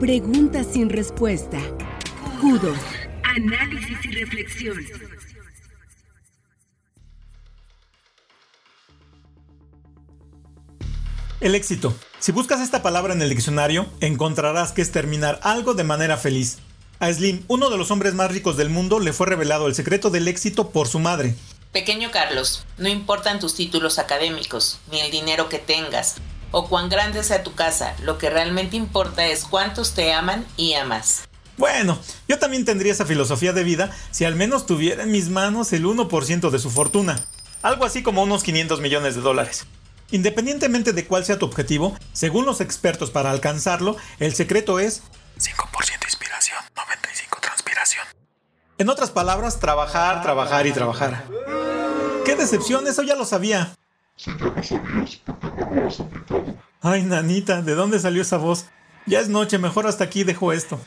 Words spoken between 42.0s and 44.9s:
según los expertos para alcanzarlo, el secreto